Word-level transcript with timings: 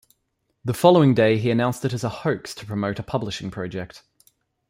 The 0.65 0.73
following 0.73 1.13
day 1.13 1.37
he 1.37 1.51
announced 1.51 1.85
it 1.85 1.93
as 1.93 2.03
a 2.03 2.09
hoax 2.09 2.55
to 2.55 2.65
promote 2.65 2.97
a 2.97 3.03
publishing 3.03 3.51
project. 3.51 4.01